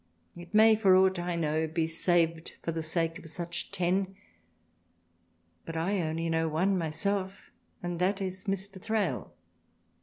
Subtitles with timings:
[0.35, 3.71] It may for aught I know, ^ V be saved for the sake of such
[3.71, 4.15] Ten,
[5.63, 7.51] but I only know One myself
[7.83, 8.81] and that is Mr.
[8.81, 9.31] Thrale.